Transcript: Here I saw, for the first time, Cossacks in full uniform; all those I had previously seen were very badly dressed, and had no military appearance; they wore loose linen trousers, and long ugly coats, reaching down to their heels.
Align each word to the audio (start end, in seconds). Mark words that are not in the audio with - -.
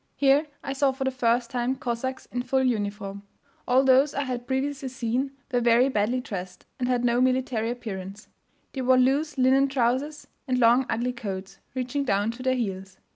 Here 0.15 0.47
I 0.63 0.73
saw, 0.73 0.93
for 0.93 1.03
the 1.03 1.11
first 1.11 1.51
time, 1.51 1.75
Cossacks 1.75 2.25
in 2.31 2.41
full 2.41 2.63
uniform; 2.63 3.21
all 3.67 3.83
those 3.83 4.15
I 4.15 4.23
had 4.23 4.47
previously 4.47 4.87
seen 4.89 5.33
were 5.51 5.61
very 5.61 5.89
badly 5.89 6.21
dressed, 6.21 6.65
and 6.79 6.87
had 6.89 7.05
no 7.05 7.21
military 7.21 7.69
appearance; 7.69 8.27
they 8.73 8.81
wore 8.81 8.97
loose 8.97 9.37
linen 9.37 9.67
trousers, 9.67 10.25
and 10.47 10.57
long 10.57 10.87
ugly 10.89 11.13
coats, 11.13 11.59
reaching 11.75 12.03
down 12.03 12.31
to 12.31 12.41
their 12.41 12.55
heels. 12.55 12.97